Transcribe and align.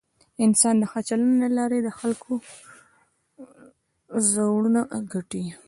انسان 0.45 0.75
د 0.79 0.83
ښه 0.91 0.99
چلند 1.07 1.33
له 1.43 1.49
لارې 1.57 1.77
د 1.83 1.89
خلکو 1.99 2.33
زړونه 4.31 4.81
ګټي. 5.11 5.45